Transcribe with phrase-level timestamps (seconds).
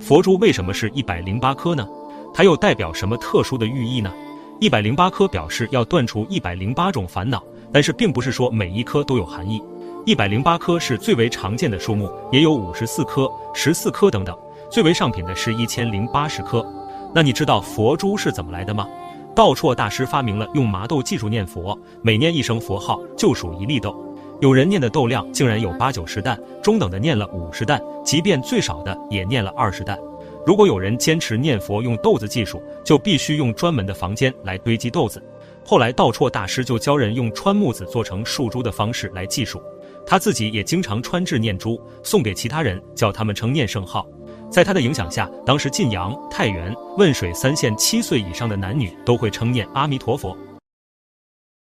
[0.00, 1.86] 佛珠为什么是一百零八颗呢？
[2.32, 4.10] 它又代表什么特殊的寓意呢？
[4.58, 9.62] 一百零八颗表示要断除一百零八种烦恼，但是并不是说每一颗都有含义。
[10.06, 14.34] 一百零八颗是最为常见的数目，也有五十四颗、十四颗等等。
[14.70, 16.64] 最为上品的是一千零八十颗。
[17.14, 18.88] 那你知道佛珠是怎么来的吗？
[19.34, 23.94] 道绰大师发明了用麻豆技术念佛，每念一声佛号就数一粒豆。
[24.40, 29.98] 有人念的豆量竟然有八九十担，中等的念了五十担，即便最少的也念了二十担。
[30.44, 35.22] 如果有人坚持念佛用豆子计数，就必须用专门的房间来堆积豆子。
[35.64, 39.62] 后来道绰大师就教人用穿木子做成树珠的方式来计数，
[40.06, 44.06] 他自己也经常穿制念珠送给其他人，叫他们称念圣号。
[44.50, 50.36] 在他的影响下，当时晋阳、太原、汶水三县七岁以上的男女都会称念阿弥陀佛。